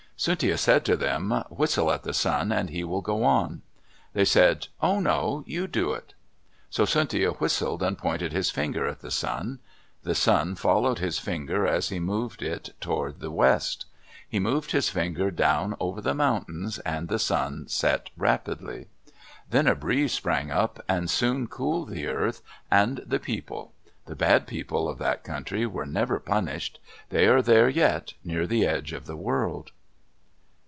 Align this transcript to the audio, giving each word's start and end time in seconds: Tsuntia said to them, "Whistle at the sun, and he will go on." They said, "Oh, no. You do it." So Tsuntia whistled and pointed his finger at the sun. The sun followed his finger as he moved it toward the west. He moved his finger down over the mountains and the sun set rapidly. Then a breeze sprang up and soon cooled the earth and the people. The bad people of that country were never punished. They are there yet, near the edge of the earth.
Tsuntia 0.23 0.55
said 0.55 0.85
to 0.85 0.95
them, 0.95 1.31
"Whistle 1.49 1.91
at 1.91 2.03
the 2.03 2.13
sun, 2.13 2.51
and 2.51 2.69
he 2.69 2.83
will 2.83 3.01
go 3.01 3.23
on." 3.23 3.63
They 4.13 4.23
said, 4.23 4.67
"Oh, 4.79 4.99
no. 4.99 5.43
You 5.47 5.65
do 5.65 5.93
it." 5.93 6.13
So 6.69 6.83
Tsuntia 6.85 7.31
whistled 7.39 7.81
and 7.81 7.97
pointed 7.97 8.31
his 8.31 8.51
finger 8.51 8.85
at 8.87 8.99
the 8.99 9.09
sun. 9.09 9.57
The 10.03 10.13
sun 10.13 10.53
followed 10.53 10.99
his 10.99 11.17
finger 11.17 11.65
as 11.65 11.89
he 11.89 11.99
moved 11.99 12.43
it 12.43 12.75
toward 12.79 13.19
the 13.19 13.31
west. 13.31 13.87
He 14.29 14.37
moved 14.39 14.73
his 14.73 14.89
finger 14.89 15.31
down 15.31 15.75
over 15.79 16.01
the 16.01 16.13
mountains 16.13 16.77
and 16.77 17.07
the 17.09 17.17
sun 17.17 17.67
set 17.67 18.11
rapidly. 18.15 18.89
Then 19.49 19.65
a 19.65 19.73
breeze 19.73 20.11
sprang 20.13 20.51
up 20.51 20.83
and 20.87 21.09
soon 21.09 21.47
cooled 21.47 21.89
the 21.89 22.05
earth 22.05 22.43
and 22.69 22.97
the 23.07 23.17
people. 23.19 23.73
The 24.05 24.15
bad 24.15 24.45
people 24.45 24.87
of 24.87 24.99
that 24.99 25.23
country 25.23 25.65
were 25.65 25.87
never 25.87 26.19
punished. 26.19 26.79
They 27.09 27.25
are 27.25 27.41
there 27.41 27.69
yet, 27.69 28.13
near 28.23 28.45
the 28.45 28.67
edge 28.67 28.93
of 28.93 29.07
the 29.07 29.17
earth. 29.17 29.69